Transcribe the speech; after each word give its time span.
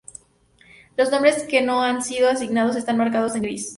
Los 0.97 1.11
nombres 1.11 1.43
que 1.47 1.61
no 1.61 1.83
han 1.83 2.01
sido 2.01 2.27
asignados 2.27 2.75
están 2.75 2.97
marcados 2.97 3.35
en 3.35 3.43
gris. 3.43 3.69